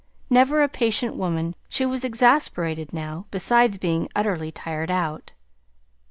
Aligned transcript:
Never 0.31 0.63
a 0.63 0.67
patient 0.67 1.15
woman, 1.15 1.53
she 1.69 1.85
was 1.85 2.03
exasperated 2.03 2.91
now, 2.91 3.27
besides 3.29 3.77
being 3.77 4.09
utterly 4.15 4.51
tired 4.51 4.89
out. 4.89 5.33